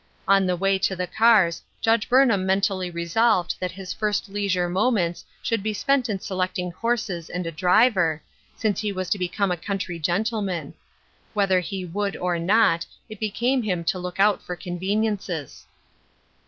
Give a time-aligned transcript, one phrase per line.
[0.27, 5.23] On the way to the cars Judge Burnham mentally resolved that his first leisure moments
[5.43, 8.19] should be spent in selecting horses and a driver,
[8.55, 10.73] since he was to become a country gen tleman.
[11.35, 15.67] Whether he would or not, it became him to look out for conveniences.